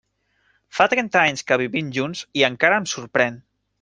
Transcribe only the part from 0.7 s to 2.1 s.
Fa trenta anys que vivim